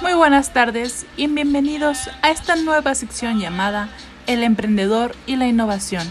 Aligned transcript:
Muy 0.00 0.14
buenas 0.14 0.52
tardes 0.52 1.06
y 1.16 1.26
bienvenidos 1.26 2.08
a 2.22 2.30
esta 2.30 2.54
nueva 2.54 2.94
sección 2.94 3.40
llamada 3.40 3.88
El 4.28 4.44
emprendedor 4.44 5.16
y 5.26 5.34
la 5.34 5.48
innovación. 5.48 6.08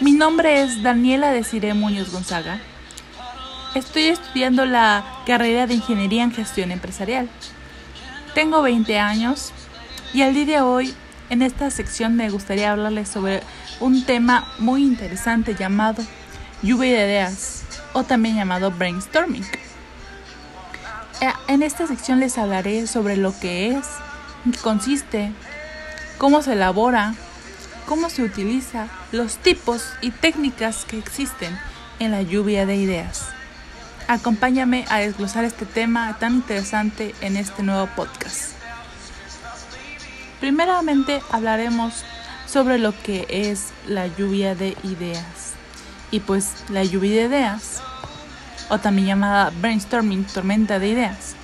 Mi 0.00 0.12
nombre 0.12 0.62
es 0.62 0.82
Daniela 0.82 1.30
Desiree 1.32 1.72
Muñoz 1.72 2.12
Gonzaga. 2.12 2.60
Estoy 3.74 4.08
estudiando 4.08 4.66
la 4.66 5.04
carrera 5.26 5.66
de 5.66 5.74
Ingeniería 5.74 6.22
en 6.22 6.32
Gestión 6.32 6.70
Empresarial. 6.70 7.30
Tengo 8.34 8.60
20 8.60 8.98
años 8.98 9.52
y 10.12 10.20
al 10.20 10.34
día 10.34 10.44
de 10.44 10.60
hoy 10.60 10.94
en 11.30 11.42
esta 11.42 11.70
sección 11.70 12.16
me 12.16 12.30
gustaría 12.30 12.72
hablarles 12.72 13.08
sobre 13.08 13.42
un 13.80 14.04
tema 14.04 14.52
muy 14.58 14.82
interesante 14.82 15.54
llamado 15.54 16.02
lluvia 16.62 16.92
de 16.92 17.04
ideas 17.06 17.62
o 17.92 18.04
también 18.04 18.36
llamado 18.36 18.70
brainstorming. 18.70 19.44
Eh, 21.20 21.32
En 21.48 21.62
esta 21.62 21.86
sección 21.86 22.20
les 22.20 22.38
hablaré 22.38 22.86
sobre 22.86 23.16
lo 23.16 23.38
que 23.38 23.68
es, 23.68 23.86
qué 24.50 24.58
consiste, 24.58 25.32
cómo 26.18 26.42
se 26.42 26.52
elabora, 26.52 27.14
cómo 27.86 28.10
se 28.10 28.22
utiliza, 28.22 28.88
los 29.12 29.36
tipos 29.36 29.84
y 30.00 30.10
técnicas 30.10 30.84
que 30.84 30.98
existen 30.98 31.58
en 31.98 32.10
la 32.10 32.22
lluvia 32.22 32.66
de 32.66 32.76
ideas. 32.76 33.28
Acompáñame 34.08 34.84
a 34.90 34.98
desglosar 34.98 35.44
este 35.44 35.64
tema 35.64 36.16
tan 36.18 36.34
interesante 36.34 37.14
en 37.20 37.36
este 37.36 37.62
nuevo 37.62 37.86
podcast. 37.94 38.63
Primeramente 40.44 41.22
hablaremos 41.30 42.04
sobre 42.44 42.76
lo 42.76 42.92
que 43.02 43.26
es 43.30 43.72
la 43.88 44.08
lluvia 44.08 44.54
de 44.54 44.76
ideas. 44.84 45.54
Y 46.10 46.20
pues 46.20 46.64
la 46.68 46.84
lluvia 46.84 47.12
de 47.12 47.28
ideas, 47.28 47.82
o 48.68 48.76
también 48.76 49.06
llamada 49.06 49.50
brainstorming, 49.62 50.24
tormenta 50.24 50.78
de 50.78 50.88
ideas, 50.88 51.34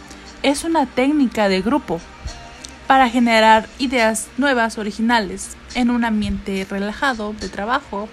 es 0.42 0.64
una 0.64 0.84
técnica 0.84 1.48
de 1.48 1.62
grupo 1.62 1.98
para 2.86 3.08
generar 3.08 3.70
ideas 3.78 4.28
nuevas, 4.36 4.76
originales, 4.76 5.56
en 5.74 5.88
un 5.88 6.04
ambiente 6.04 6.66
relajado 6.68 7.32
de 7.32 7.48
trabajo. 7.48 8.06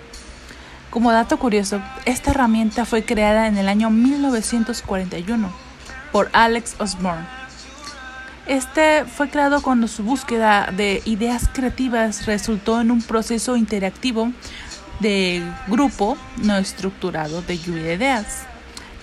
Como 0.89 1.11
dato 1.11 1.38
curioso, 1.38 1.81
esta 2.05 2.31
herramienta 2.31 2.85
fue 2.85 3.03
creada 3.03 3.47
en 3.47 3.57
el 3.57 3.67
año 3.67 3.89
1941 3.89 5.51
por 6.13 6.29
Alex 6.31 6.77
Osborne. 6.79 7.36
Este 8.48 9.03
fue 9.06 9.30
creado 9.30 9.62
cuando 9.62 9.88
su 9.88 10.03
búsqueda 10.03 10.70
de 10.76 11.02
ideas 11.06 11.50
creativas 11.52 12.26
resultó 12.26 12.80
en 12.80 12.92
un 12.92 13.02
proceso 13.02 13.58
interactivo 13.58 14.31
de 15.02 15.44
grupo 15.67 16.17
no 16.38 16.56
estructurado 16.58 17.42
de 17.42 17.58
lluvia 17.58 17.84
de 17.84 17.94
ideas, 17.95 18.44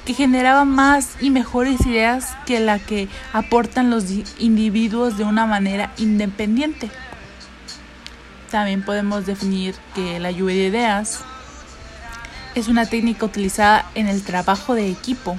que 0.06 0.15
generaba 0.15 0.65
más 0.65 1.11
y 1.20 1.28
mejores 1.31 1.84
ideas 1.87 2.37
que 2.47 2.59
la 2.59 2.78
que 2.78 3.09
aportan 3.33 3.91
los 3.91 4.09
di- 4.09 4.25
individuos 4.39 5.19
de 5.19 5.25
una 5.25 5.45
manera 5.47 5.92
independiente. 5.98 6.91
También 8.50 8.83
podemos 8.83 9.27
definir 9.27 9.75
que 9.95 10.19
la 10.20 10.31
lluvia 10.31 10.55
de 10.56 10.67
ideas 10.69 11.20
es 12.55 12.69
una 12.69 12.87
técnica 12.87 13.27
utilizada 13.27 13.84
en 13.95 14.09
el 14.09 14.22
trabajo 14.22 14.75
de 14.75 14.91
equipo 14.91 15.37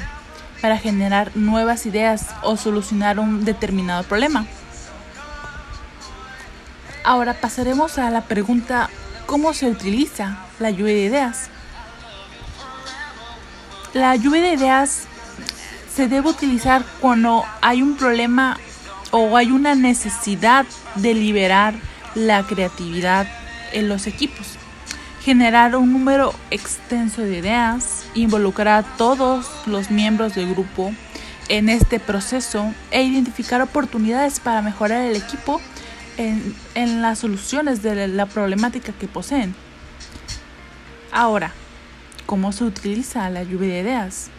para 0.66 0.80
generar 0.80 1.30
nuevas 1.38 1.86
ideas 1.86 2.26
o 2.42 2.58
solucionar 2.58 3.20
un 3.20 3.46
determinado 3.46 4.02
problema. 4.02 4.48
Ahora 7.04 7.36
pasaremos 7.36 8.00
a 8.00 8.10
la 8.10 8.22
pregunta 8.22 8.90
¿cómo 9.28 9.54
se 9.54 9.70
utiliza 9.70 10.40
la 10.58 10.72
lluvia 10.72 10.96
de 10.96 11.02
ideas? 11.02 11.50
La 13.94 14.16
lluvia 14.16 14.42
de 14.42 14.54
ideas 14.54 15.04
se 15.94 16.08
debe 16.08 16.30
utilizar 16.30 16.84
cuando 17.00 17.46
hay 17.62 17.84
un 17.84 17.96
problema 17.96 18.58
o 19.12 19.38
hay 19.38 19.52
una 19.52 19.76
necesidad 19.76 20.66
de 20.96 21.14
liberar 21.14 21.76
la 22.16 22.42
creatividad 22.42 23.28
en 23.72 23.88
los 23.88 24.08
equipos 24.08 24.58
generar 25.26 25.76
un 25.76 25.92
número 25.92 26.36
extenso 26.52 27.24
de 27.24 27.40
ideas, 27.40 28.06
involucrar 28.14 28.84
a 28.86 28.96
todos 28.96 29.50
los 29.66 29.90
miembros 29.90 30.36
del 30.36 30.52
grupo 30.52 30.94
en 31.50 31.68
este 31.68 32.00
proceso 32.00 32.72
e 32.92 33.02
identificar 33.02 33.60
oportunidades 33.60 34.40
para 34.40 34.62
mejorar 34.62 35.02
el 35.02 35.16
equipo 35.16 35.60
en, 36.18 37.02
las 37.02 37.18
soluciones 37.18 37.82
de 37.82 38.08
la 38.08 38.28
problemática 38.28 38.94
que 38.94 39.08
poseen. 39.08 39.56
Ahora, 41.12 41.54
¿cómo 42.28 42.52
se 42.52 42.64
utiliza 42.64 43.28
la 43.32 43.42
lluvia 43.42 43.74
de 43.74 43.80
ideas? 43.80 44.30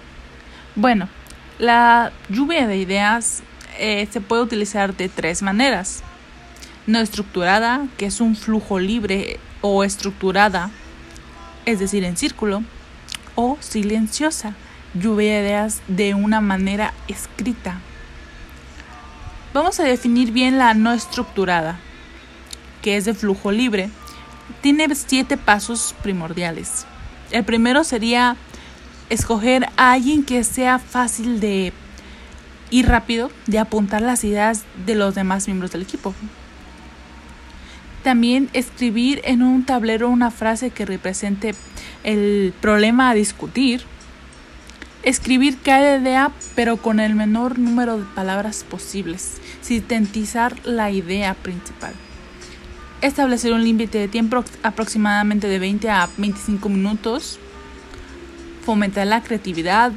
Bueno, 0.76 1.08
la 1.58 2.12
lluvia 2.28 2.68
de 2.68 2.76
ideas 2.76 3.42
eh, 3.80 4.06
se 4.08 4.20
puede 4.20 4.42
utilizar 4.42 4.96
de 4.96 5.08
tres 5.08 5.42
maneras. 5.42 6.04
No 6.86 7.00
estructurada, 7.00 7.88
que 7.96 8.06
es 8.06 8.20
un 8.20 8.36
flujo 8.36 8.78
libre 8.78 9.40
o 9.66 9.84
estructurada, 9.84 10.70
es 11.64 11.78
decir, 11.78 12.04
en 12.04 12.16
círculo, 12.16 12.62
o 13.34 13.56
silenciosa, 13.60 14.54
lluvia 14.94 15.34
de 15.34 15.40
ideas 15.40 15.82
de 15.88 16.14
una 16.14 16.40
manera 16.40 16.94
escrita. 17.08 17.80
Vamos 19.52 19.80
a 19.80 19.84
definir 19.84 20.32
bien 20.32 20.58
la 20.58 20.74
no 20.74 20.92
estructurada, 20.92 21.78
que 22.82 22.96
es 22.96 23.04
de 23.04 23.14
flujo 23.14 23.52
libre. 23.52 23.90
Tiene 24.60 24.94
siete 24.94 25.36
pasos 25.36 25.94
primordiales. 26.02 26.86
El 27.30 27.44
primero 27.44 27.84
sería 27.84 28.36
escoger 29.10 29.66
a 29.76 29.92
alguien 29.92 30.24
que 30.24 30.44
sea 30.44 30.78
fácil 30.78 31.40
de 31.40 31.72
y 32.70 32.82
rápido 32.82 33.30
de 33.46 33.58
apuntar 33.58 34.02
las 34.02 34.24
ideas 34.24 34.64
de 34.84 34.94
los 34.94 35.14
demás 35.14 35.46
miembros 35.46 35.70
del 35.72 35.82
equipo. 35.82 36.14
También 38.06 38.50
escribir 38.52 39.20
en 39.24 39.42
un 39.42 39.64
tablero 39.64 40.08
una 40.08 40.30
frase 40.30 40.70
que 40.70 40.86
represente 40.86 41.56
el 42.04 42.54
problema 42.60 43.10
a 43.10 43.14
discutir. 43.14 43.82
Escribir 45.02 45.58
cada 45.60 45.98
idea 45.98 46.30
pero 46.54 46.76
con 46.76 47.00
el 47.00 47.16
menor 47.16 47.58
número 47.58 47.98
de 47.98 48.04
palabras 48.14 48.62
posibles, 48.62 49.38
sintetizar 49.60 50.54
la 50.64 50.92
idea 50.92 51.34
principal. 51.34 51.94
Establecer 53.00 53.52
un 53.52 53.64
límite 53.64 53.98
de 53.98 54.06
tiempo 54.06 54.44
aproximadamente 54.62 55.48
de 55.48 55.58
20 55.58 55.90
a 55.90 56.08
25 56.16 56.68
minutos. 56.68 57.40
Fomentar 58.64 59.08
la 59.08 59.20
creatividad, 59.24 59.90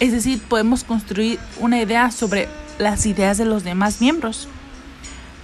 es 0.00 0.12
decir, 0.12 0.38
podemos 0.50 0.84
construir 0.84 1.38
una 1.60 1.80
idea 1.80 2.10
sobre 2.10 2.46
las 2.78 3.06
ideas 3.06 3.38
de 3.38 3.46
los 3.46 3.64
demás 3.64 4.02
miembros 4.02 4.48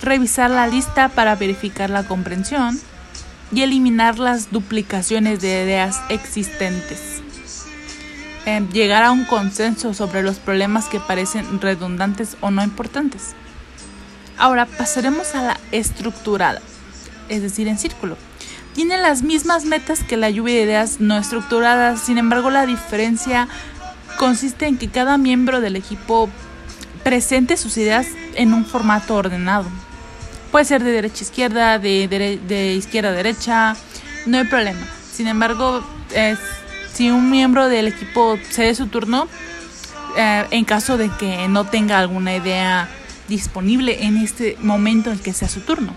revisar 0.02 0.50
la 0.50 0.66
lista 0.66 1.08
para 1.08 1.36
verificar 1.36 1.90
la 1.90 2.04
comprensión 2.04 2.78
y 3.52 3.62
eliminar 3.62 4.18
las 4.18 4.50
duplicaciones 4.50 5.40
de 5.40 5.64
ideas 5.64 6.00
existentes. 6.08 7.20
Eh, 8.46 8.66
llegar 8.72 9.02
a 9.02 9.10
un 9.10 9.24
consenso 9.24 9.92
sobre 9.92 10.22
los 10.22 10.38
problemas 10.38 10.86
que 10.86 11.00
parecen 11.00 11.60
redundantes 11.60 12.36
o 12.40 12.50
no 12.50 12.62
importantes. 12.62 13.34
Ahora 14.38 14.64
pasaremos 14.64 15.34
a 15.34 15.42
la 15.42 15.60
estructurada, 15.72 16.62
es 17.28 17.42
decir, 17.42 17.68
en 17.68 17.78
círculo. 17.78 18.16
Tiene 18.74 18.96
las 18.96 19.22
mismas 19.22 19.66
metas 19.66 20.02
que 20.04 20.16
la 20.16 20.30
lluvia 20.30 20.54
de 20.54 20.62
ideas 20.62 21.00
no 21.00 21.18
estructuradas, 21.18 22.00
sin 22.00 22.16
embargo 22.16 22.50
la 22.50 22.64
diferencia 22.64 23.48
consiste 24.16 24.66
en 24.66 24.78
que 24.78 24.88
cada 24.88 25.18
miembro 25.18 25.60
del 25.60 25.76
equipo 25.76 26.30
presente 27.02 27.56
sus 27.56 27.76
ideas 27.76 28.06
en 28.34 28.54
un 28.54 28.64
formato 28.64 29.16
ordenado. 29.16 29.66
Puede 30.50 30.64
ser 30.64 30.82
de 30.82 30.90
derecha 30.90 31.18
a 31.20 31.22
izquierda, 31.22 31.78
de, 31.78 32.08
dere- 32.10 32.40
de 32.40 32.74
izquierda 32.74 33.10
a 33.10 33.12
derecha, 33.12 33.76
no 34.26 34.38
hay 34.38 34.44
problema. 34.44 34.86
Sin 35.12 35.28
embargo, 35.28 35.84
es- 36.14 36.38
si 36.92 37.10
un 37.10 37.30
miembro 37.30 37.68
del 37.68 37.86
equipo 37.88 38.36
cede 38.50 38.74
su 38.74 38.86
turno, 38.88 39.28
eh, 40.16 40.44
en 40.50 40.64
caso 40.64 40.96
de 40.96 41.08
que 41.18 41.46
no 41.48 41.64
tenga 41.66 41.98
alguna 42.00 42.34
idea 42.34 42.88
disponible 43.28 44.04
en 44.04 44.16
este 44.16 44.56
momento 44.60 45.12
en 45.12 45.20
que 45.20 45.32
sea 45.32 45.48
su 45.48 45.60
turno. 45.60 45.92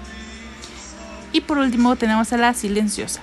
Y 1.32 1.42
por 1.42 1.58
último 1.58 1.96
tenemos 1.96 2.32
a 2.32 2.38
la 2.38 2.54
silenciosa, 2.54 3.22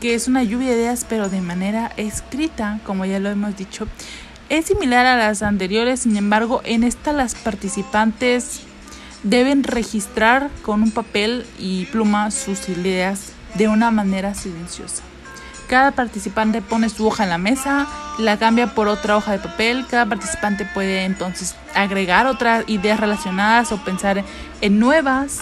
que 0.00 0.14
es 0.14 0.28
una 0.28 0.42
lluvia 0.42 0.68
de 0.70 0.76
ideas 0.76 1.04
pero 1.06 1.28
de 1.28 1.42
manera 1.42 1.92
escrita, 1.98 2.80
como 2.86 3.04
ya 3.04 3.18
lo 3.18 3.28
hemos 3.28 3.54
dicho. 3.54 3.86
Es 4.48 4.64
similar 4.64 5.04
a 5.04 5.18
las 5.18 5.42
anteriores, 5.42 6.00
sin 6.00 6.16
embargo, 6.16 6.62
en 6.64 6.84
esta 6.84 7.12
las 7.12 7.34
participantes 7.34 8.62
deben 9.22 9.64
registrar 9.64 10.50
con 10.62 10.82
un 10.82 10.90
papel 10.90 11.46
y 11.58 11.86
pluma 11.86 12.30
sus 12.30 12.68
ideas 12.68 13.32
de 13.54 13.68
una 13.68 13.90
manera 13.90 14.34
silenciosa. 14.34 15.02
Cada 15.68 15.92
participante 15.92 16.62
pone 16.62 16.88
su 16.88 17.06
hoja 17.06 17.24
en 17.24 17.30
la 17.30 17.36
mesa, 17.36 17.86
la 18.18 18.38
cambia 18.38 18.74
por 18.74 18.88
otra 18.88 19.16
hoja 19.18 19.32
de 19.32 19.38
papel. 19.38 19.84
Cada 19.90 20.06
participante 20.06 20.64
puede 20.64 21.04
entonces 21.04 21.56
agregar 21.74 22.26
otras 22.26 22.64
ideas 22.68 22.98
relacionadas 22.98 23.70
o 23.70 23.84
pensar 23.84 24.24
en 24.60 24.78
nuevas 24.78 25.40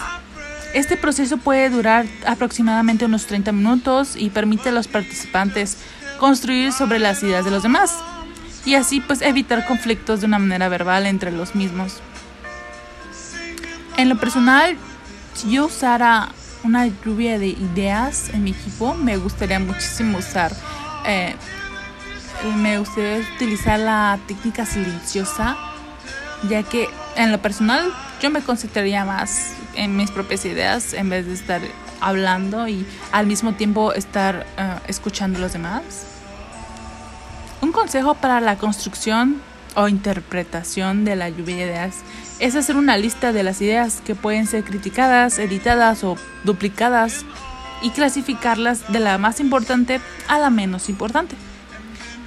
Este 0.75 0.97
proceso 0.97 1.37
puede 1.39 1.71
durar 1.71 2.07
aproximadamente 2.27 3.05
unos 3.05 3.27
30 3.27 3.53
minutos 3.53 4.17
y 4.17 4.31
permite 4.31 4.71
a 4.71 4.73
los 4.73 4.89
participantes 4.89 5.79
construir 6.19 6.73
sobre 6.73 6.99
las 6.99 7.23
ideas 7.23 7.45
de 7.45 7.53
los 7.53 7.63
demás 7.63 7.95
y 8.65 8.75
así 8.75 9.01
pues 9.01 9.23
evitar 9.23 9.65
conflictos 9.65 10.21
de 10.21 10.27
una 10.27 10.41
manera 10.41 10.69
verbal 10.69 11.07
entre 11.07 11.31
los 11.31 11.55
mismos. 11.55 12.01
En 13.97 14.11
lo 14.11 14.17
personal, 14.17 14.77
si 15.33 15.53
yo 15.53 15.67
usara 15.67 16.29
una 16.65 16.87
lluvia 16.87 17.39
de 17.39 17.47
ideas 17.47 18.29
en 18.35 18.45
mi 18.45 18.51
equipo, 18.51 18.93
me 18.95 19.17
gustaría 19.17 19.59
muchísimo 19.59 20.19
usar, 20.19 20.53
eh, 21.07 21.35
me 22.57 22.79
gustaría 22.79 23.25
utilizar 23.35 23.79
la 23.79 24.19
técnica 24.27 24.67
silenciosa, 24.67 25.57
ya 26.47 26.63
que 26.63 26.91
en 27.17 27.33
lo 27.33 27.41
personal 27.41 27.91
yo 28.21 28.31
me 28.31 28.43
concentraría 28.43 29.07
más 29.07 29.53
en 29.75 29.97
mis 29.97 30.11
propias 30.11 30.45
ideas 30.45 30.93
en 30.93 31.09
vez 31.09 31.27
de 31.27 31.33
estar 31.33 31.63
hablando 32.03 32.69
y 32.69 32.87
al 33.13 33.27
mismo 33.27 33.55
tiempo 33.55 33.95
estar 33.95 34.47
eh, 34.59 34.75
escuchando 34.89 35.39
a 35.39 35.41
los 35.41 35.55
demás. 35.55 35.83
Un 37.63 37.73
consejo 37.73 38.15
para 38.15 38.43
la 38.43 38.59
construcción 38.59 39.41
o 39.77 39.89
interpretación 39.89 41.05
de 41.05 41.15
la 41.15 41.29
lluvia 41.29 41.57
de 41.57 41.65
ideas 41.67 41.97
es 42.41 42.57
hacer 42.57 42.77
una 42.77 42.97
lista 42.97 43.33
de 43.33 43.43
las 43.43 43.61
ideas 43.61 44.03
que 44.05 44.15
pueden 44.15 44.47
ser 44.47 44.65
criticadas, 44.65 45.39
editadas 45.39 46.03
o 46.03 46.17
duplicadas 46.45 47.25
y 47.83 47.91
clasificarlas 47.91 48.91
de 48.93 49.01
la 49.01 49.19
más 49.19 49.39
importante 49.39 50.01
a 50.29 50.39
la 50.39 50.51
menos 50.51 50.89
importante. 50.89 51.37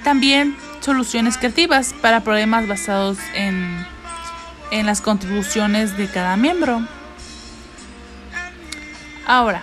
También 0.04 0.56
soluciones 0.80 1.36
creativas 1.36 1.92
para 2.00 2.22
problemas 2.22 2.66
basados 2.66 3.18
en, 3.34 3.84
en 4.70 4.86
las 4.86 5.00
contribuciones 5.00 5.96
de 5.98 6.08
cada 6.08 6.36
miembro. 6.36 6.86
Ahora, 9.26 9.62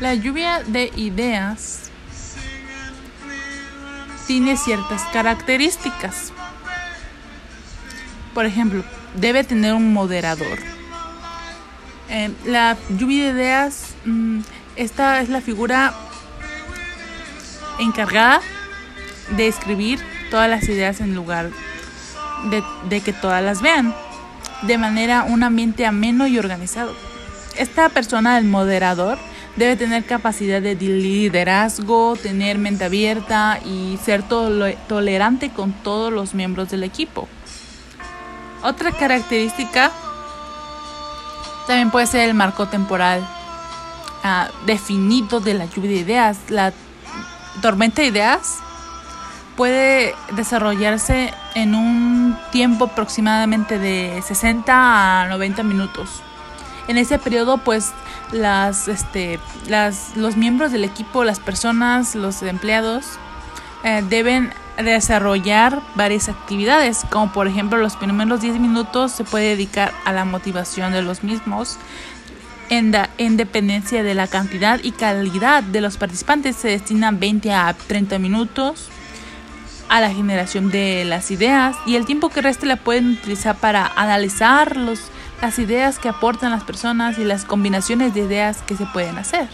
la 0.00 0.14
lluvia 0.14 0.62
de 0.66 0.92
ideas 0.96 1.85
tiene 4.26 4.56
ciertas 4.56 5.02
características. 5.12 6.32
Por 8.34 8.46
ejemplo, 8.46 8.84
debe 9.14 9.44
tener 9.44 9.72
un 9.74 9.92
moderador. 9.92 10.58
Eh, 12.08 12.30
la 12.44 12.76
lluvia 12.90 13.26
de 13.26 13.30
ideas, 13.32 13.94
mm, 14.04 14.40
esta 14.76 15.20
es 15.20 15.28
la 15.28 15.40
figura 15.40 15.94
encargada 17.78 18.40
de 19.36 19.48
escribir 19.48 20.00
todas 20.30 20.48
las 20.48 20.64
ideas 20.68 21.00
en 21.00 21.14
lugar 21.14 21.50
de, 22.50 22.62
de 22.88 23.00
que 23.00 23.12
todas 23.12 23.42
las 23.42 23.60
vean, 23.60 23.94
de 24.62 24.78
manera 24.78 25.24
un 25.24 25.42
ambiente 25.42 25.86
ameno 25.86 26.26
y 26.26 26.38
organizado. 26.38 26.94
Esta 27.56 27.88
persona, 27.88 28.38
el 28.38 28.44
moderador, 28.44 29.18
debe 29.56 29.76
tener 29.76 30.04
capacidad 30.04 30.60
de 30.60 30.74
liderazgo, 30.74 32.16
tener 32.16 32.58
mente 32.58 32.84
abierta 32.84 33.58
y 33.64 33.98
ser 34.04 34.22
tolerante 34.22 35.50
con 35.50 35.72
todos 35.72 36.12
los 36.12 36.34
miembros 36.34 36.70
del 36.70 36.84
equipo. 36.84 37.28
Otra 38.62 38.92
característica 38.92 39.90
también 41.66 41.90
puede 41.90 42.06
ser 42.06 42.28
el 42.28 42.34
marco 42.34 42.66
temporal 42.68 43.26
ah, 44.22 44.48
definido 44.66 45.40
de 45.40 45.54
la 45.54 45.64
lluvia 45.66 45.90
de 45.90 45.96
ideas. 45.96 46.38
La 46.48 46.72
tormenta 47.62 48.02
de 48.02 48.08
ideas 48.08 48.58
puede 49.56 50.14
desarrollarse 50.32 51.32
en 51.54 51.74
un 51.74 52.38
tiempo 52.52 52.84
aproximadamente 52.84 53.78
de 53.78 54.22
60 54.26 55.22
a 55.22 55.28
90 55.28 55.62
minutos. 55.62 56.22
En 56.88 56.98
ese 56.98 57.18
periodo, 57.18 57.58
pues 57.58 57.92
las, 58.32 58.88
este, 58.88 59.40
las, 59.68 60.16
los 60.16 60.36
miembros 60.36 60.72
del 60.72 60.84
equipo, 60.84 61.24
las 61.24 61.40
personas, 61.40 62.14
los 62.14 62.42
empleados, 62.42 63.04
eh, 63.82 64.04
deben 64.08 64.52
desarrollar 64.76 65.80
varias 65.94 66.28
actividades, 66.28 67.04
como 67.10 67.32
por 67.32 67.48
ejemplo 67.48 67.78
los 67.78 67.96
primeros 67.96 68.40
10 68.40 68.58
minutos 68.58 69.12
se 69.12 69.24
puede 69.24 69.50
dedicar 69.50 69.92
a 70.04 70.12
la 70.12 70.24
motivación 70.24 70.92
de 70.92 71.02
los 71.02 71.22
mismos. 71.22 71.78
En, 72.68 72.92
en 73.18 73.36
dependencia 73.36 74.02
de 74.02 74.14
la 74.14 74.26
cantidad 74.26 74.80
y 74.82 74.90
calidad 74.90 75.62
de 75.62 75.80
los 75.80 75.96
participantes 75.96 76.56
se 76.56 76.68
destinan 76.68 77.20
20 77.20 77.52
a 77.52 77.74
30 77.86 78.18
minutos 78.18 78.88
a 79.88 80.00
la 80.00 80.10
generación 80.10 80.70
de 80.70 81.04
las 81.04 81.30
ideas 81.30 81.76
y 81.86 81.94
el 81.94 82.06
tiempo 82.06 82.28
que 82.28 82.42
reste 82.42 82.66
la 82.66 82.74
pueden 82.76 83.12
utilizar 83.12 83.56
para 83.56 83.86
analizar 83.94 84.76
los 84.76 85.00
las 85.40 85.58
ideas 85.58 85.98
que 85.98 86.08
aportan 86.08 86.50
las 86.50 86.64
personas 86.64 87.18
y 87.18 87.24
las 87.24 87.44
combinaciones 87.44 88.14
de 88.14 88.20
ideas 88.20 88.62
que 88.62 88.76
se 88.76 88.86
pueden 88.86 89.18
hacer. 89.18 89.48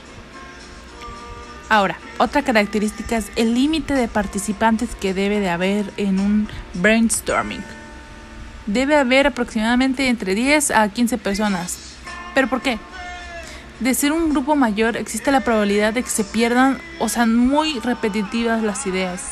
Ahora, 1.69 1.96
otra 2.19 2.43
característica 2.43 3.17
es 3.17 3.32
el 3.34 3.55
límite 3.55 3.94
de 3.94 4.06
participantes 4.06 4.94
que 4.94 5.14
debe 5.14 5.40
de 5.40 5.49
haber 5.49 5.93
en 5.96 6.20
un 6.20 6.49
brainstorming. 6.75 7.64
Debe 8.67 8.96
haber 8.96 9.26
aproximadamente 9.26 10.08
entre 10.08 10.34
10 10.34 10.70
a 10.70 10.88
15 10.88 11.19
personas. 11.19 11.79
¿Pero 12.35 12.49
por 12.49 12.61
qué? 12.61 12.78
De 13.81 13.94
ser 13.94 14.12
un 14.12 14.31
grupo 14.31 14.55
mayor 14.55 14.96
existe 14.96 15.32
la 15.32 15.40
probabilidad 15.40 15.93
de 15.94 16.02
que 16.02 16.11
se 16.11 16.25
pierdan 16.25 16.78
o 17.00 17.08
sean 17.08 17.35
muy 17.35 17.81
repetitivas 17.81 18.62
las 18.62 18.87
ideas. 18.87 19.31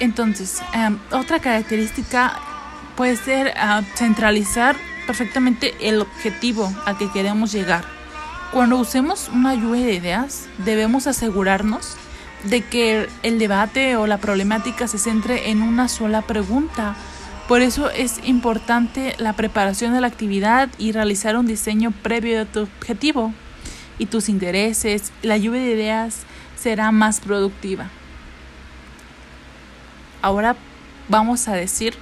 Entonces, 0.00 0.60
em, 0.72 0.98
otra 1.12 1.38
característica 1.38 2.40
puede 2.96 3.16
ser 3.16 3.54
ah, 3.56 3.82
centralizar 3.94 4.76
perfectamente 5.06 5.74
el 5.80 6.00
objetivo 6.00 6.72
al 6.86 6.96
que 6.96 7.10
queremos 7.10 7.52
llegar. 7.52 7.84
Cuando 8.52 8.78
usemos 8.78 9.28
una 9.32 9.54
lluvia 9.54 9.86
de 9.86 9.94
ideas, 9.94 10.46
debemos 10.58 11.06
asegurarnos 11.06 11.96
de 12.44 12.62
que 12.62 13.08
el 13.22 13.38
debate 13.38 13.96
o 13.96 14.06
la 14.06 14.18
problemática 14.18 14.86
se 14.86 14.98
centre 14.98 15.50
en 15.50 15.62
una 15.62 15.88
sola 15.88 16.22
pregunta. 16.22 16.94
Por 17.48 17.62
eso 17.62 17.90
es 17.90 18.20
importante 18.24 19.14
la 19.18 19.32
preparación 19.32 19.92
de 19.92 20.00
la 20.00 20.06
actividad 20.06 20.68
y 20.78 20.92
realizar 20.92 21.36
un 21.36 21.46
diseño 21.46 21.90
previo 21.90 22.38
de 22.38 22.46
tu 22.46 22.60
objetivo 22.60 23.32
y 23.98 24.06
tus 24.06 24.28
intereses. 24.28 25.12
La 25.22 25.36
lluvia 25.36 25.62
de 25.62 25.72
ideas 25.72 26.20
será 26.56 26.92
más 26.92 27.20
productiva. 27.20 27.90
Ahora 30.22 30.56
vamos 31.08 31.48
a 31.48 31.54
decir 31.54 31.94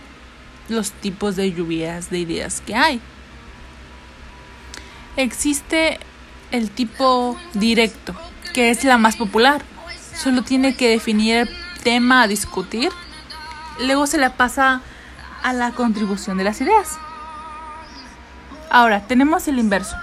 los 0.72 0.92
tipos 0.92 1.36
de 1.36 1.52
lluvias 1.52 2.10
de 2.10 2.18
ideas 2.18 2.60
que 2.60 2.74
hay. 2.74 3.00
Existe 5.16 5.98
el 6.50 6.70
tipo 6.70 7.38
directo, 7.54 8.14
que 8.54 8.70
es 8.70 8.84
la 8.84 8.98
más 8.98 9.16
popular. 9.16 9.62
Solo 10.14 10.42
tiene 10.42 10.74
que 10.74 10.88
definir 10.88 11.36
el 11.36 11.48
tema 11.82 12.22
a 12.22 12.28
discutir. 12.28 12.90
Luego 13.80 14.06
se 14.06 14.18
la 14.18 14.36
pasa 14.36 14.80
a 15.42 15.52
la 15.52 15.72
contribución 15.72 16.38
de 16.38 16.44
las 16.44 16.60
ideas. 16.60 16.98
Ahora, 18.70 19.06
tenemos 19.06 19.46
el 19.48 19.58
inverso. 19.58 19.96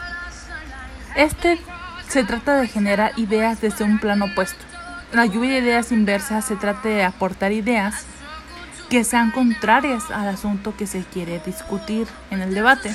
Este 1.16 1.60
se 2.08 2.24
trata 2.24 2.56
de 2.56 2.68
generar 2.68 3.14
ideas 3.18 3.62
desde 3.62 3.84
un 3.84 4.00
plano 4.00 4.26
opuesto. 4.26 4.64
La 5.12 5.26
lluvia 5.26 5.54
de 5.54 5.60
ideas 5.60 5.92
inversa 5.92 6.42
se 6.42 6.56
trata 6.56 6.88
de 6.88 7.04
aportar 7.04 7.52
ideas 7.52 8.06
que 8.90 9.04
sean 9.04 9.32
contrarias 9.32 10.10
al 10.12 10.28
asunto 10.28 10.76
que 10.76 10.88
se 10.88 11.04
quiere 11.04 11.40
discutir 11.46 12.08
en 12.32 12.42
el 12.42 12.54
debate. 12.54 12.94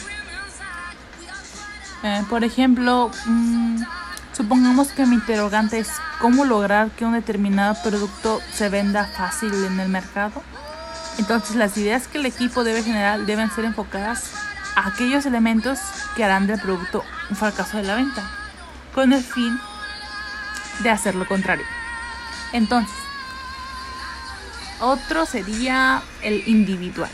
Eh, 2.02 2.22
por 2.28 2.44
ejemplo, 2.44 3.10
mm, 3.26 3.82
supongamos 4.32 4.88
que 4.88 5.06
mi 5.06 5.14
interrogante 5.14 5.78
es 5.78 5.88
cómo 6.20 6.44
lograr 6.44 6.90
que 6.90 7.04
un 7.04 7.12
determinado 7.12 7.76
producto 7.82 8.40
se 8.52 8.68
venda 8.68 9.06
fácil 9.06 9.52
en 9.64 9.78
el 9.78 9.88
mercado. 9.88 10.42
Entonces 11.18 11.54
las 11.54 11.76
ideas 11.78 12.08
que 12.08 12.18
el 12.18 12.26
equipo 12.26 12.64
debe 12.64 12.82
generar 12.82 13.20
deben 13.24 13.50
ser 13.50 13.64
enfocadas 13.64 14.32
a 14.74 14.88
aquellos 14.88 15.24
elementos 15.26 15.78
que 16.16 16.24
harán 16.24 16.48
del 16.48 16.60
producto 16.60 17.04
un 17.30 17.36
fracaso 17.36 17.76
de 17.76 17.84
la 17.84 17.94
venta, 17.94 18.22
con 18.94 19.12
el 19.12 19.22
fin 19.22 19.58
de 20.80 20.90
hacer 20.90 21.14
lo 21.14 21.26
contrario. 21.26 21.64
Entonces, 22.52 23.03
otro 24.80 25.26
sería 25.26 26.02
el 26.22 26.42
individual. 26.46 27.10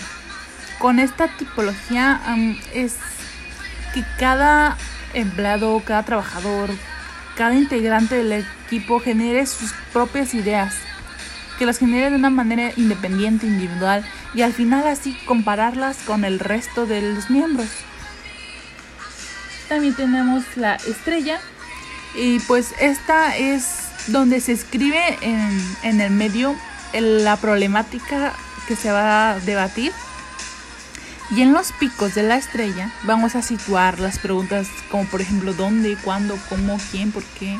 Con 0.79 0.99
esta 0.99 1.29
tipología 1.37 2.21
es 2.73 2.97
que 3.93 4.05
cada 4.19 4.76
empleado, 5.12 5.81
cada 5.85 6.05
trabajador, 6.05 6.71
cada 7.37 7.55
integrante 7.55 8.17
del 8.17 8.45
equipo 8.67 9.00
genere 9.00 9.47
sus 9.47 9.73
propias 9.93 10.35
ideas, 10.35 10.75
que 11.59 11.67
las 11.67 11.79
genere 11.79 12.11
de 12.11 12.17
una 12.17 12.31
manera 12.31 12.73
independiente, 12.76 13.47
individual 13.47 14.05
y 14.35 14.43
al 14.43 14.52
final 14.52 14.87
así 14.87 15.14
compararlas 15.26 15.99
con 16.07 16.25
el 16.25 16.38
resto 16.38 16.87
de 16.87 17.02
los 17.02 17.31
miembros. 17.31 17.69
También 19.69 19.95
tenemos 19.95 20.45
la 20.57 20.76
estrella 20.76 21.40
y 22.14 22.40
pues 22.40 22.75
esta 22.81 23.37
es 23.37 23.88
donde 24.07 24.40
se 24.40 24.52
escribe 24.52 25.19
en, 25.21 25.76
en 25.83 26.00
el 26.00 26.11
medio 26.11 26.57
la 26.92 27.37
problemática 27.37 28.32
que 28.66 28.76
se 28.76 28.90
va 28.90 29.30
a 29.30 29.40
debatir 29.40 29.92
Y 31.30 31.42
en 31.42 31.52
los 31.52 31.73
picos 31.73 32.14
de 32.14 32.23
la 32.23 32.37
estrella 32.37 32.92
vamos 33.04 33.37
a 33.37 33.42
situar 33.42 34.00
las 34.00 34.18
preguntas 34.18 34.68
como 34.90 35.04
por 35.06 35.20
ejemplo 35.20 35.52
dónde, 35.52 35.97
cuándo, 36.02 36.37
cómo, 36.49 36.78
quién, 36.90 37.12
por 37.12 37.23
qué. 37.38 37.56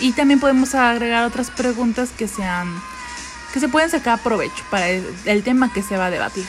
Y 0.00 0.12
también 0.12 0.40
podemos 0.40 0.74
agregar 0.74 1.24
otras 1.24 1.50
preguntas 1.50 2.10
que 2.16 2.28
sean 2.28 2.80
que 3.52 3.60
se 3.60 3.68
pueden 3.68 3.90
sacar 3.90 4.18
provecho 4.20 4.64
para 4.70 4.88
el, 4.88 5.04
el 5.24 5.42
tema 5.42 5.72
que 5.72 5.82
se 5.82 5.96
va 5.96 6.06
a 6.06 6.10
debatir. 6.10 6.46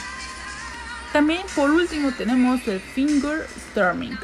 También 1.12 1.42
por 1.56 1.72
último 1.72 2.12
tenemos 2.12 2.66
el 2.68 2.80
finger 2.80 3.48
storming. 3.72 4.18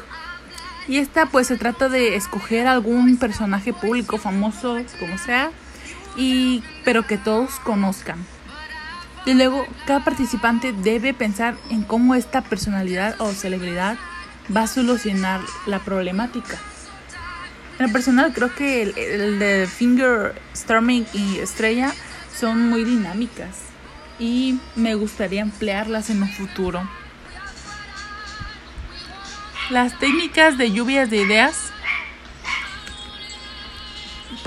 Y 0.88 0.98
esta 0.98 1.26
pues 1.26 1.48
se 1.48 1.56
trata 1.56 1.88
de 1.88 2.14
escoger 2.14 2.66
algún 2.66 3.16
personaje 3.16 3.72
público 3.72 4.18
famoso, 4.18 4.78
como 5.00 5.18
sea, 5.18 5.50
y 6.16 6.62
pero 6.84 7.06
que 7.06 7.18
todos 7.18 7.58
conozcan. 7.60 8.18
Y 9.24 9.34
luego 9.34 9.66
cada 9.86 10.04
participante 10.04 10.72
debe 10.72 11.12
pensar 11.12 11.56
en 11.70 11.82
cómo 11.82 12.14
esta 12.14 12.42
personalidad 12.42 13.20
o 13.20 13.32
celebridad 13.32 13.96
va 14.54 14.62
a 14.62 14.66
solucionar 14.68 15.40
la 15.66 15.80
problemática. 15.80 16.58
En 17.78 17.86
lo 17.86 17.92
personal 17.92 18.32
creo 18.32 18.54
que 18.54 18.82
el, 18.82 18.96
el 18.96 19.38
de 19.38 19.66
Finger, 19.66 20.40
Storming 20.54 21.06
y 21.12 21.38
Estrella 21.38 21.92
son 22.34 22.68
muy 22.68 22.84
dinámicas 22.84 23.56
y 24.18 24.58
me 24.76 24.94
gustaría 24.94 25.42
emplearlas 25.42 26.08
en 26.10 26.22
un 26.22 26.28
futuro. 26.28 26.88
Las 29.70 29.98
técnicas 29.98 30.56
de 30.56 30.70
lluvias 30.70 31.10
de 31.10 31.16
ideas 31.16 31.65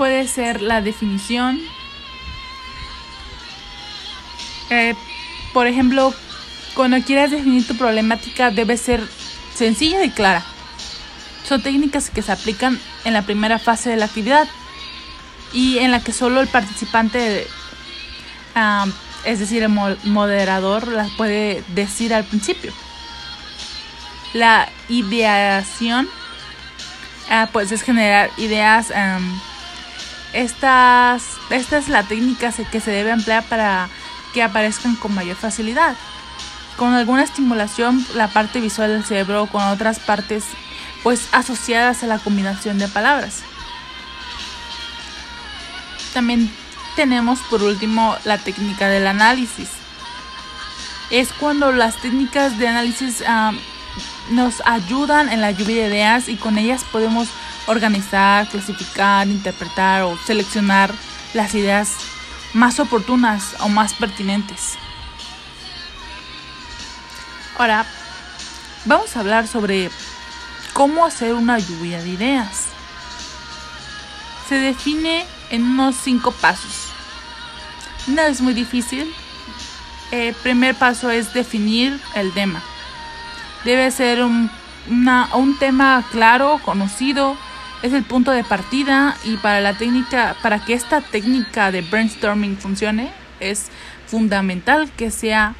puede 0.00 0.26
ser 0.26 0.62
la 0.62 0.80
definición. 0.80 1.60
Eh, 4.70 4.94
por 5.52 5.66
ejemplo, 5.66 6.14
cuando 6.74 7.02
quieras 7.02 7.30
definir 7.30 7.66
tu 7.66 7.76
problemática 7.76 8.50
debe 8.50 8.78
ser 8.78 9.06
sencilla 9.54 10.02
y 10.02 10.08
clara. 10.08 10.42
Son 11.46 11.60
técnicas 11.60 12.08
que 12.08 12.22
se 12.22 12.32
aplican 12.32 12.80
en 13.04 13.12
la 13.12 13.20
primera 13.20 13.58
fase 13.58 13.90
de 13.90 13.96
la 13.96 14.06
actividad 14.06 14.48
y 15.52 15.76
en 15.80 15.90
la 15.90 16.00
que 16.02 16.14
solo 16.14 16.40
el 16.40 16.48
participante, 16.48 17.46
ah, 18.54 18.86
es 19.26 19.38
decir, 19.38 19.62
el 19.62 19.68
mo- 19.68 19.96
moderador, 20.04 20.88
las 20.88 21.10
puede 21.10 21.62
decir 21.74 22.14
al 22.14 22.24
principio. 22.24 22.72
La 24.32 24.66
ideación, 24.88 26.08
ah, 27.28 27.50
pues 27.52 27.70
es 27.70 27.82
generar 27.82 28.30
ideas. 28.38 28.92
am, 28.92 29.38
estas, 30.32 31.24
esta 31.50 31.78
es 31.78 31.88
la 31.88 32.02
técnica 32.04 32.52
que 32.52 32.80
se 32.80 32.90
debe 32.90 33.10
emplear 33.10 33.44
para 33.44 33.88
que 34.32 34.42
aparezcan 34.42 34.96
con 34.96 35.14
mayor 35.14 35.36
facilidad. 35.36 35.96
Con 36.76 36.94
alguna 36.94 37.22
estimulación, 37.22 38.04
la 38.14 38.28
parte 38.28 38.60
visual 38.60 38.90
del 38.90 39.04
cerebro 39.04 39.46
con 39.46 39.62
otras 39.64 39.98
partes 39.98 40.44
pues 41.02 41.28
asociadas 41.32 42.02
a 42.02 42.06
la 42.06 42.18
combinación 42.18 42.78
de 42.78 42.88
palabras. 42.88 43.42
También 46.14 46.50
tenemos 46.96 47.40
por 47.40 47.62
último 47.62 48.16
la 48.24 48.38
técnica 48.38 48.88
del 48.88 49.06
análisis. 49.06 49.68
Es 51.10 51.32
cuando 51.32 51.72
las 51.72 51.96
técnicas 51.96 52.58
de 52.58 52.68
análisis 52.68 53.22
am, 53.22 53.58
nos 54.30 54.62
ayudan 54.64 55.28
en 55.30 55.40
la 55.40 55.50
lluvia 55.50 55.82
de 55.82 55.88
ideas 55.88 56.28
y 56.28 56.36
con 56.36 56.58
ellas 56.58 56.84
podemos 56.90 57.28
organizar, 57.70 58.48
clasificar, 58.48 59.28
interpretar 59.28 60.02
o 60.02 60.18
seleccionar 60.26 60.92
las 61.34 61.54
ideas 61.54 61.94
más 62.52 62.80
oportunas 62.80 63.54
o 63.60 63.68
más 63.68 63.94
pertinentes. 63.94 64.76
Ahora, 67.56 67.86
vamos 68.86 69.16
a 69.16 69.20
hablar 69.20 69.46
sobre 69.46 69.90
cómo 70.72 71.06
hacer 71.06 71.34
una 71.34 71.58
lluvia 71.58 72.02
de 72.02 72.08
ideas. 72.08 72.66
Se 74.48 74.56
define 74.56 75.24
en 75.50 75.62
unos 75.62 75.94
cinco 75.96 76.32
pasos. 76.32 76.88
No 78.08 78.22
es 78.22 78.40
muy 78.40 78.54
difícil. 78.54 79.14
El 80.10 80.34
primer 80.34 80.74
paso 80.74 81.10
es 81.10 81.32
definir 81.32 82.00
el 82.16 82.32
tema. 82.32 82.60
Debe 83.64 83.92
ser 83.92 84.24
un, 84.24 84.50
un 84.88 85.58
tema 85.58 86.02
claro, 86.10 86.60
conocido, 86.64 87.36
es 87.82 87.92
el 87.92 88.04
punto 88.04 88.30
de 88.30 88.44
partida 88.44 89.16
y 89.24 89.36
para 89.36 89.60
la 89.60 89.76
técnica, 89.76 90.36
para 90.42 90.64
que 90.64 90.74
esta 90.74 91.00
técnica 91.00 91.72
de 91.72 91.82
brainstorming 91.82 92.58
funcione, 92.58 93.10
es 93.40 93.66
fundamental 94.06 94.90
que 94.96 95.10
sea 95.10 95.54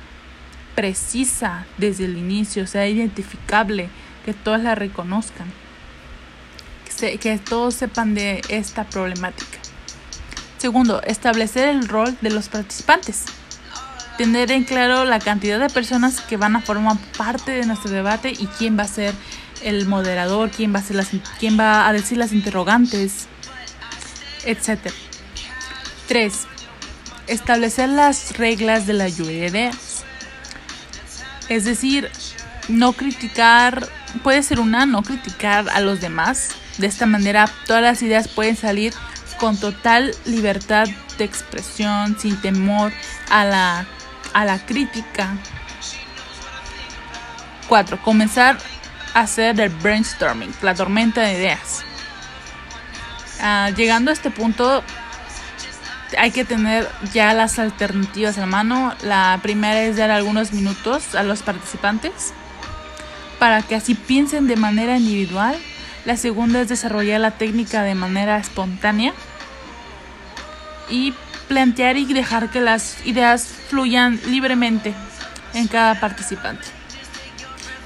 precisa 0.74 1.66
desde 1.78 2.04
el 2.04 2.18
inicio, 2.18 2.66
sea 2.66 2.86
identificable, 2.86 3.88
que 4.24 4.34
todos 4.34 4.60
la 4.60 4.74
reconozcan, 4.74 5.50
que, 6.98 7.18
que 7.18 7.38
todos 7.38 7.74
sepan 7.74 8.14
de 8.14 8.42
esta 8.48 8.84
problemática. 8.84 9.58
Segundo, 10.58 11.02
establecer 11.02 11.68
el 11.68 11.88
rol 11.88 12.16
de 12.20 12.30
los 12.30 12.48
participantes. 12.48 13.24
Tener 14.18 14.52
en 14.52 14.64
claro 14.64 15.06
la 15.06 15.18
cantidad 15.18 15.58
de 15.58 15.70
personas 15.70 16.20
que 16.20 16.36
van 16.36 16.54
a 16.54 16.60
formar 16.60 16.98
parte 17.16 17.52
de 17.52 17.64
nuestro 17.64 17.90
debate 17.90 18.30
y 18.32 18.46
quién 18.58 18.78
va 18.78 18.82
a 18.82 18.88
ser 18.88 19.14
el 19.62 19.86
moderador, 19.86 20.50
quién 20.50 20.74
va 20.74 20.80
a, 20.80 20.92
las, 20.92 21.08
quién 21.38 21.58
va 21.58 21.88
a 21.88 21.92
decir 21.92 22.18
las 22.18 22.32
interrogantes, 22.32 23.26
etc. 24.44 24.92
3. 26.08 26.34
Establecer 27.26 27.88
las 27.88 28.36
reglas 28.36 28.86
de 28.86 28.94
la 28.94 29.08
lluvia 29.08 29.40
de 29.40 29.46
ideas. 29.48 30.04
Es 31.48 31.64
decir, 31.64 32.10
no 32.68 32.92
criticar, 32.92 33.88
puede 34.22 34.42
ser 34.42 34.60
una, 34.60 34.86
no 34.86 35.02
criticar 35.02 35.68
a 35.70 35.80
los 35.80 36.00
demás. 36.00 36.50
De 36.78 36.86
esta 36.86 37.06
manera 37.06 37.48
todas 37.66 37.82
las 37.82 38.02
ideas 38.02 38.28
pueden 38.28 38.56
salir 38.56 38.94
con 39.38 39.56
total 39.56 40.14
libertad 40.26 40.86
de 41.18 41.24
expresión, 41.24 42.16
sin 42.18 42.40
temor 42.40 42.92
a 43.30 43.44
la, 43.44 43.86
a 44.32 44.44
la 44.44 44.64
crítica. 44.64 45.36
4. 47.68 48.02
Comenzar 48.02 48.58
hacer 49.14 49.60
el 49.60 49.70
brainstorming, 49.70 50.52
la 50.62 50.74
tormenta 50.74 51.22
de 51.22 51.32
ideas. 51.34 51.84
Ah, 53.40 53.70
llegando 53.74 54.10
a 54.10 54.14
este 54.14 54.30
punto, 54.30 54.82
hay 56.18 56.30
que 56.30 56.44
tener 56.44 56.88
ya 57.12 57.32
las 57.34 57.58
alternativas 57.58 58.38
a 58.38 58.46
mano. 58.46 58.94
La 59.02 59.38
primera 59.42 59.82
es 59.82 59.96
dar 59.96 60.10
algunos 60.10 60.52
minutos 60.52 61.14
a 61.14 61.22
los 61.22 61.42
participantes 61.42 62.34
para 63.38 63.62
que 63.62 63.74
así 63.74 63.94
piensen 63.94 64.46
de 64.46 64.56
manera 64.56 64.96
individual. 64.96 65.56
La 66.04 66.16
segunda 66.16 66.60
es 66.60 66.68
desarrollar 66.68 67.20
la 67.20 67.32
técnica 67.32 67.82
de 67.82 67.94
manera 67.94 68.38
espontánea 68.38 69.12
y 70.88 71.14
plantear 71.48 71.96
y 71.96 72.12
dejar 72.12 72.50
que 72.50 72.60
las 72.60 73.04
ideas 73.06 73.44
fluyan 73.68 74.20
libremente 74.26 74.94
en 75.54 75.68
cada 75.68 75.98
participante. 75.98 76.79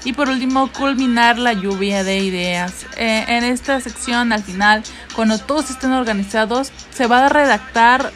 Y 0.05 0.13
por 0.13 0.29
último, 0.29 0.71
culminar 0.71 1.39
la 1.39 1.53
lluvia 1.53 2.03
de 2.03 2.19
ideas. 2.19 2.85
Eh, 2.95 3.25
en 3.27 3.43
esta 3.43 3.81
sección, 3.81 4.31
al 4.31 4.43
final, 4.43 4.83
cuando 5.15 5.39
todos 5.39 5.71
estén 5.71 5.91
organizados, 5.93 6.71
se 6.91 7.07
va 7.07 7.25
a 7.25 7.29
redactar 7.29 8.13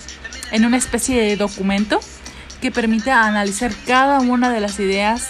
en 0.52 0.66
una 0.66 0.78
especie 0.78 1.20
de 1.20 1.36
documento 1.36 2.00
que 2.62 2.72
permita 2.72 3.26
analizar 3.26 3.72
cada 3.88 4.20
una 4.20 4.52
de 4.52 4.62
las 4.62 4.80
ideas 4.80 5.30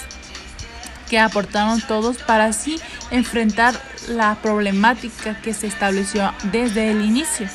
que 1.10 1.18
aportaron 1.18 1.82
todos 1.82 2.18
para 2.18 2.46
así 2.46 2.80
enfrentar 3.10 3.74
la 4.10 4.36
problemática 4.36 5.40
que 5.42 5.54
se 5.54 5.68
estableció 5.68 6.34
desde 6.52 6.92
el 6.92 7.02
inicio. 7.04 7.48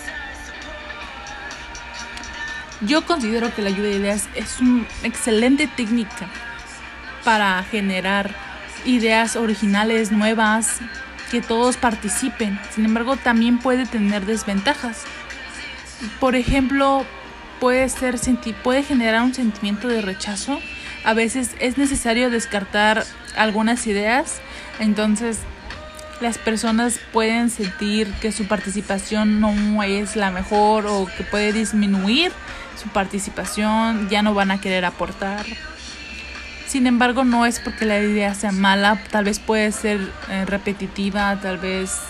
Yo 2.80 3.04
considero 3.06 3.54
que 3.54 3.62
la 3.62 3.70
lluvia 3.70 3.90
de 3.90 3.96
ideas 3.96 4.28
es 4.34 4.60
una 4.60 4.86
excelente 5.02 5.66
técnica 5.68 6.28
para 7.22 7.62
generar 7.64 8.34
ideas 8.84 9.36
originales, 9.36 10.12
nuevas, 10.12 10.78
que 11.30 11.40
todos 11.40 11.76
participen. 11.76 12.58
Sin 12.74 12.84
embargo, 12.84 13.16
también 13.16 13.58
puede 13.58 13.86
tener 13.86 14.26
desventajas. 14.26 15.04
Por 16.20 16.36
ejemplo, 16.36 17.04
puede, 17.60 17.88
ser, 17.88 18.16
puede 18.62 18.82
generar 18.82 19.22
un 19.22 19.34
sentimiento 19.34 19.88
de 19.88 20.02
rechazo. 20.02 20.60
A 21.04 21.14
veces 21.14 21.54
es 21.60 21.78
necesario 21.78 22.30
descartar 22.30 23.04
algunas 23.36 23.86
ideas. 23.86 24.40
Entonces, 24.78 25.38
las 26.20 26.38
personas 26.38 27.00
pueden 27.12 27.50
sentir 27.50 28.12
que 28.20 28.32
su 28.32 28.46
participación 28.46 29.40
no 29.40 29.82
es 29.82 30.16
la 30.16 30.30
mejor 30.30 30.86
o 30.86 31.06
que 31.16 31.24
puede 31.24 31.52
disminuir 31.52 32.32
su 32.80 32.88
participación, 32.88 34.08
ya 34.08 34.22
no 34.22 34.34
van 34.34 34.50
a 34.50 34.60
querer 34.60 34.84
aportar. 34.84 35.44
Sin 36.74 36.88
embargo, 36.88 37.22
no 37.22 37.46
es 37.46 37.60
porque 37.60 37.84
la 37.84 38.00
idea 38.00 38.34
sea 38.34 38.50
mala, 38.50 39.00
tal 39.12 39.26
vez 39.26 39.38
puede 39.38 39.70
ser 39.70 40.00
eh, 40.28 40.44
repetitiva, 40.44 41.38
tal 41.40 41.58
vez 41.58 42.00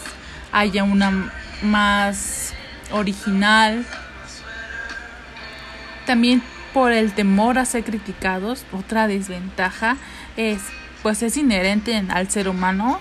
haya 0.52 0.85
una 0.85 1.30
más 1.61 2.54
original. 2.90 3.85
También 6.06 6.42
por 6.73 6.92
el 6.92 7.12
temor 7.12 7.59
a 7.59 7.66
ser 7.66 7.85
criticados, 7.85 8.64
otra 8.73 9.06
desventaja 9.06 9.99
es 10.38 10.62
pues 11.02 11.23
es 11.23 11.37
inherente 11.37 11.92
en- 11.92 12.11
al 12.11 12.30
ser 12.30 12.49
humano. 12.49 13.00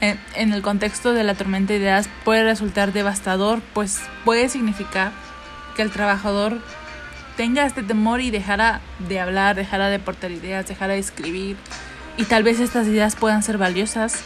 En, 0.00 0.18
en 0.34 0.52
el 0.52 0.62
contexto 0.62 1.12
de 1.12 1.22
la 1.22 1.36
tormenta 1.36 1.74
de 1.74 1.78
ideas 1.78 2.08
puede 2.24 2.42
resultar 2.42 2.92
devastador, 2.92 3.62
pues 3.72 4.00
puede 4.24 4.48
significar 4.48 5.12
que 5.76 5.82
el 5.82 5.92
trabajador 5.92 6.60
tenga 7.36 7.66
este 7.66 7.82
temor 7.82 8.20
y 8.20 8.30
dejara 8.30 8.80
de 9.08 9.20
hablar, 9.20 9.56
dejara 9.56 9.88
de 9.88 9.96
aportar 9.96 10.30
ideas, 10.30 10.66
dejara 10.66 10.94
de 10.94 11.00
escribir 11.00 11.56
y 12.16 12.24
tal 12.24 12.42
vez 12.42 12.60
estas 12.60 12.86
ideas 12.86 13.16
puedan 13.16 13.42
ser 13.42 13.58
valiosas. 13.58 14.22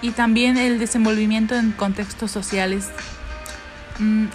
Y 0.00 0.12
también 0.12 0.56
el 0.56 0.78
desenvolvimiento 0.78 1.56
en 1.56 1.72
contextos 1.72 2.30
sociales. 2.30 2.88
Mm, 3.98 4.26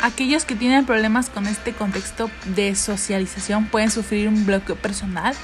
aquellos 0.00 0.44
que 0.44 0.56
tienen 0.56 0.84
problemas 0.84 1.30
con 1.30 1.46
este 1.46 1.72
contexto 1.72 2.28
de 2.56 2.74
socialización 2.74 3.66
pueden 3.66 3.90
sufrir 3.92 4.28
un 4.28 4.44
bloqueo 4.46 4.74
personal 4.74 5.34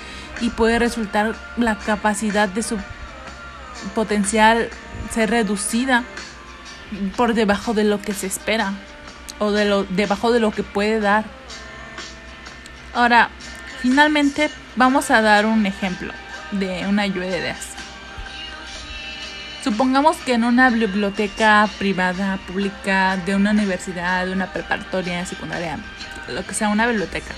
y 0.40 0.50
puede 0.50 0.80
resultar 0.80 1.36
la 1.56 1.78
capacidad 1.78 2.48
de 2.48 2.64
su 2.64 2.76
potencial 3.94 4.68
ser 5.12 5.30
reducida 5.30 6.02
por 7.16 7.34
debajo 7.34 7.72
de 7.72 7.84
lo 7.84 8.02
que 8.02 8.14
se 8.14 8.26
espera 8.26 8.74
o 9.42 9.50
de 9.50 9.64
lo 9.64 9.82
debajo 9.82 10.30
de 10.30 10.38
lo 10.38 10.52
que 10.52 10.62
puede 10.62 11.00
dar. 11.00 11.24
Ahora, 12.94 13.28
finalmente 13.80 14.48
vamos 14.76 15.10
a 15.10 15.20
dar 15.20 15.46
un 15.46 15.66
ejemplo 15.66 16.12
de 16.52 16.86
una 16.86 17.06
lluvia 17.06 17.30
de 17.30 17.38
ideas. 17.38 17.70
Supongamos 19.64 20.16
que 20.18 20.34
en 20.34 20.44
una 20.44 20.70
biblioteca 20.70 21.68
privada, 21.78 22.38
pública, 22.46 23.16
de 23.16 23.34
una 23.34 23.50
universidad, 23.50 24.26
de 24.26 24.32
una 24.32 24.52
preparatoria, 24.52 25.26
secundaria, 25.26 25.78
lo 26.28 26.46
que 26.46 26.54
sea, 26.54 26.68
una 26.68 26.86
biblioteca. 26.86 27.34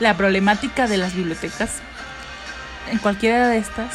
La 0.00 0.16
problemática 0.16 0.86
de 0.86 0.96
las 0.96 1.14
bibliotecas, 1.14 1.80
en 2.90 2.98
cualquiera 2.98 3.48
de 3.48 3.58
estas, 3.58 3.92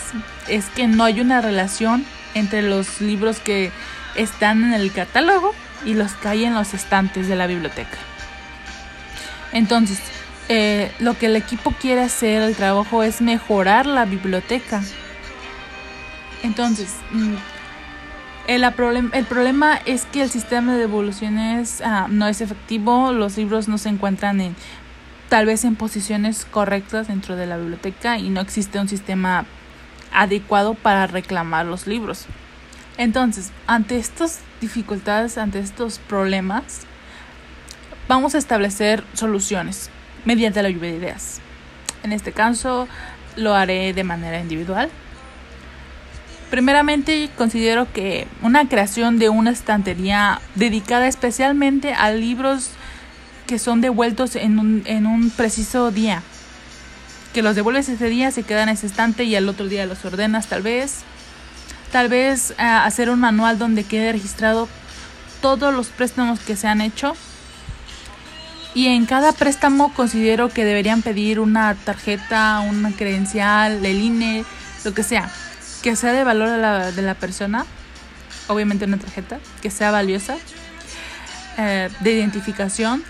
es 0.47 0.65
que 0.67 0.87
no 0.87 1.05
hay 1.05 1.21
una 1.21 1.41
relación 1.41 2.05
entre 2.35 2.61
los 2.61 3.01
libros 3.01 3.39
que 3.39 3.71
están 4.15 4.63
en 4.63 4.73
el 4.73 4.91
catálogo 4.91 5.55
y 5.85 5.93
los 5.93 6.13
hay 6.25 6.45
en 6.45 6.53
los 6.53 6.73
estantes 6.73 7.27
de 7.27 7.35
la 7.35 7.47
biblioteca. 7.47 7.97
Entonces, 9.51 9.99
eh, 10.47 10.91
lo 10.99 11.17
que 11.17 11.27
el 11.27 11.35
equipo 11.35 11.71
quiere 11.71 12.01
hacer, 12.01 12.41
el 12.41 12.55
trabajo, 12.55 13.03
es 13.03 13.21
mejorar 13.21 13.85
la 13.85 14.05
biblioteca. 14.05 14.81
Entonces, 16.43 16.95
mm, 17.11 17.35
el, 18.47 18.63
el 19.13 19.25
problema 19.25 19.79
es 19.85 20.05
que 20.05 20.23
el 20.23 20.29
sistema 20.29 20.73
de 20.73 20.79
devoluciones 20.79 21.81
ah, 21.81 22.07
no 22.09 22.27
es 22.27 22.41
efectivo, 22.41 23.11
los 23.11 23.37
libros 23.37 23.67
no 23.67 23.77
se 23.77 23.89
encuentran 23.89 24.41
en 24.41 24.55
tal 25.29 25.45
vez 25.45 25.63
en 25.63 25.75
posiciones 25.75 26.45
correctas 26.45 27.07
dentro 27.07 27.35
de 27.35 27.45
la 27.45 27.57
biblioteca 27.57 28.17
y 28.17 28.29
no 28.29 28.41
existe 28.41 28.79
un 28.79 28.89
sistema 28.89 29.45
adecuado 30.11 30.73
para 30.73 31.05
reclamar 31.05 31.67
los 31.67 31.85
libros. 31.85 32.25
Entonces, 32.97 33.51
ante 33.67 33.97
estas 33.97 34.39
dificultades, 34.61 35.37
ante 35.37 35.59
estos 35.59 35.99
problemas, 35.99 36.81
vamos 38.07 38.35
a 38.35 38.37
establecer 38.37 39.03
soluciones 39.13 39.89
mediante 40.25 40.61
la 40.61 40.69
lluvia 40.69 40.91
de 40.91 40.97
ideas. 40.97 41.39
En 42.03 42.11
este 42.11 42.31
caso, 42.31 42.87
lo 43.35 43.53
haré 43.53 43.93
de 43.93 44.03
manera 44.03 44.39
individual. 44.39 44.89
Primeramente, 46.49 47.29
considero 47.37 47.91
que 47.93 48.27
una 48.41 48.67
creación 48.67 49.19
de 49.19 49.29
una 49.29 49.51
estantería 49.51 50.41
dedicada 50.55 51.07
especialmente 51.07 51.93
a 51.93 52.11
libros 52.11 52.71
que 53.45 53.59
son 53.59 53.81
devueltos 53.81 54.35
en 54.35 54.59
un, 54.59 54.81
en 54.85 55.05
un 55.05 55.29
preciso 55.29 55.91
día. 55.91 56.23
Que 57.33 57.43
los 57.43 57.55
devuelves 57.55 57.89
ese 57.89 58.09
día, 58.09 58.31
se 58.31 58.43
quedan 58.43 58.69
en 58.69 58.75
ese 58.75 58.87
estante 58.87 59.23
y 59.25 59.35
al 59.35 59.47
otro 59.47 59.67
día 59.67 59.85
los 59.85 60.03
ordenas 60.05 60.47
tal 60.47 60.63
vez. 60.63 61.03
Tal 61.91 62.07
vez 62.07 62.53
ah, 62.57 62.85
hacer 62.85 63.09
un 63.09 63.19
manual 63.19 63.57
donde 63.57 63.83
quede 63.83 64.11
registrado 64.11 64.67
todos 65.41 65.73
los 65.73 65.87
préstamos 65.87 66.39
que 66.39 66.55
se 66.55 66.67
han 66.67 66.81
hecho. 66.81 67.15
Y 68.75 68.87
en 68.87 69.05
cada 69.05 69.31
préstamo 69.31 69.93
considero 69.93 70.49
que 70.49 70.63
deberían 70.63 71.01
pedir 71.01 71.39
una 71.39 71.73
tarjeta, 71.75 72.59
una 72.59 72.91
credencial, 72.91 73.83
el 73.83 73.99
INE, 73.99 74.45
lo 74.83 74.93
que 74.93 75.03
sea. 75.03 75.31
Que 75.81 75.95
sea 75.95 76.13
de 76.13 76.23
valor 76.23 76.49
de 76.49 76.57
la, 76.57 76.91
de 76.91 77.01
la 77.01 77.15
persona. 77.15 77.65
Obviamente 78.47 78.85
una 78.85 78.97
tarjeta. 78.97 79.39
Que 79.61 79.71
sea 79.71 79.91
valiosa. 79.91 80.37
eh, 81.57 81.89
de 81.99 82.13
identificación. 82.13 83.03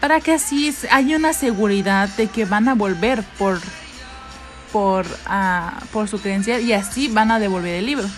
Para 0.00 0.20
que 0.20 0.32
así 0.34 0.74
haya 0.90 1.16
una 1.16 1.32
seguridad 1.32 2.08
de 2.10 2.28
que 2.28 2.44
van 2.44 2.68
a 2.68 2.74
volver 2.74 3.22
por, 3.38 3.60
por, 4.72 5.06
ah, 5.26 5.80
por 5.92 6.08
su 6.08 6.20
credencial 6.20 6.60
y 6.62 6.72
así 6.72 7.08
van 7.08 7.30
a 7.30 7.38
devolver 7.38 7.74
el 7.74 7.86
libro. 7.86 8.08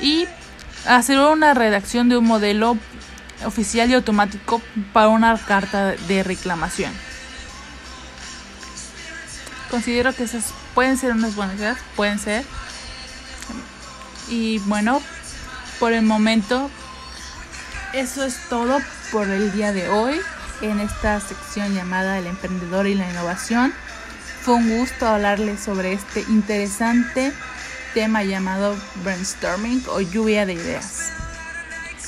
Y 0.00 0.26
hacer 0.86 1.18
una 1.18 1.54
redacción 1.54 2.08
de 2.08 2.16
un 2.16 2.26
modelo 2.26 2.76
oficial 3.44 3.90
y 3.90 3.94
automático 3.94 4.60
para 4.92 5.08
una 5.08 5.36
carta 5.38 5.92
de 5.92 6.22
reclamación. 6.22 6.92
Considero 9.70 10.14
que 10.14 10.24
esas 10.24 10.52
pueden 10.74 10.96
ser 10.96 11.12
unas 11.12 11.34
buenas 11.34 11.56
ideas, 11.56 11.78
pueden 11.96 12.18
ser. 12.18 12.44
Y 14.28 14.58
bueno, 14.60 15.00
por 15.78 15.92
el 15.92 16.02
momento, 16.02 16.70
eso 17.92 18.24
es 18.24 18.36
todo 18.48 18.80
por 19.10 19.28
el 19.28 19.52
día 19.52 19.72
de 19.72 19.88
hoy 19.88 20.20
en 20.60 20.80
esta 20.80 21.20
sección 21.20 21.74
llamada 21.74 22.18
El 22.18 22.26
emprendedor 22.26 22.86
y 22.86 22.94
la 22.94 23.08
innovación. 23.10 23.74
Fue 24.44 24.56
un 24.56 24.78
gusto 24.78 25.08
hablarles 25.08 25.58
sobre 25.58 25.94
este 25.94 26.20
interesante 26.28 27.32
tema 27.94 28.22
llamado 28.24 28.76
brainstorming 29.02 29.82
o 29.88 30.02
lluvia 30.02 30.44
de 30.44 30.52
ideas. 30.52 31.12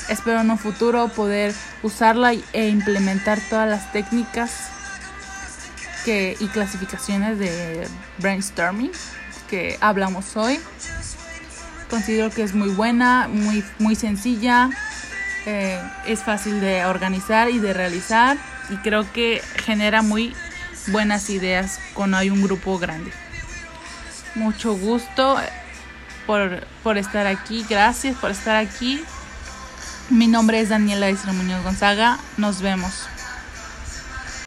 Espero 0.07 0.41
en 0.41 0.51
un 0.51 0.59
futuro 0.59 1.07
poder 1.07 1.55
usarla 1.81 2.33
e 2.53 2.69
implementar 2.69 3.39
todas 3.49 3.67
las 3.67 3.91
técnicas 3.91 4.69
y 6.05 6.47
clasificaciones 6.49 7.39
de 7.39 7.87
brainstorming 8.19 8.91
que 9.49 9.79
hablamos 9.81 10.37
hoy. 10.37 10.59
Considero 11.89 12.29
que 12.29 12.43
es 12.43 12.53
muy 12.53 12.69
buena, 12.69 13.27
muy, 13.27 13.63
muy 13.79 13.95
sencilla, 13.95 14.69
eh, 15.47 15.81
es 16.05 16.21
fácil 16.21 16.61
de 16.61 16.85
organizar 16.85 17.49
y 17.49 17.57
de 17.57 17.73
realizar 17.73 18.37
y 18.69 18.77
creo 18.77 19.11
que 19.11 19.41
genera 19.65 20.03
muy 20.03 20.35
buenas 20.87 21.29
ideas 21.29 21.79
cuando 21.93 22.17
hay 22.17 22.29
un 22.29 22.41
grupo 22.41 22.77
grande. 22.79 23.11
Mucho 24.35 24.75
gusto 24.75 25.37
por, 26.25 26.65
por 26.83 26.97
estar 26.97 27.27
aquí, 27.27 27.65
gracias 27.69 28.15
por 28.17 28.31
estar 28.31 28.55
aquí. 28.55 29.03
Mi 30.09 30.27
nombre 30.27 30.59
es 30.59 30.69
Daniela 30.69 31.09
Isra 31.09 31.33
Muñoz 31.33 31.63
Gonzaga, 31.63 32.19
nos 32.37 32.61
vemos. 32.61 33.07